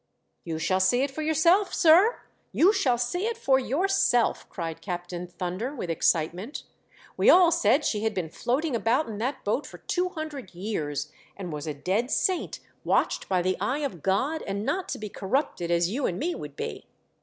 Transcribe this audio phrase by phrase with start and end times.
[0.25, 2.21] '* You shall see it for yourself, sir—
[2.59, 6.63] you shall see it for yourself!" cried Captain Thunder, with excitement."
[7.17, 11.11] We all said she had been floating about in that boat for two hundred years,
[11.37, 15.07] and was a dead saint watched by the eye of God, and not to be
[15.07, 16.87] corrupted as you and me would be.